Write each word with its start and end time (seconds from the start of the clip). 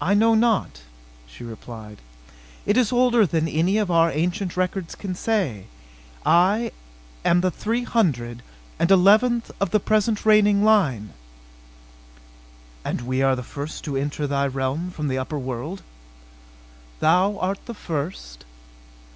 "I 0.00 0.14
know 0.14 0.34
not," 0.36 0.82
she 1.26 1.42
replied. 1.42 1.98
"It 2.66 2.76
is 2.76 2.92
older 2.92 3.26
than 3.26 3.48
any 3.48 3.78
of 3.78 3.90
our 3.90 4.08
ancient 4.12 4.56
records 4.56 4.94
can 4.94 5.16
say. 5.16 5.64
I 6.24 6.70
am 7.24 7.40
the 7.40 7.50
three 7.50 7.82
hundred 7.82 8.44
and 8.78 8.92
eleventh 8.92 9.50
of 9.60 9.72
the 9.72 9.80
present 9.80 10.24
reigning 10.24 10.62
line." 10.62 11.14
"And 12.84 13.00
we 13.00 13.22
are 13.22 13.34
the 13.34 13.42
first 13.42 13.82
to 13.86 13.96
enter 13.96 14.28
thy 14.28 14.46
realm 14.46 14.92
from 14.92 15.08
the 15.08 15.18
upper 15.18 15.40
world?" 15.40 15.82
"Thou 17.00 17.36
art 17.38 17.66
the 17.66 17.74
first." 17.74 18.44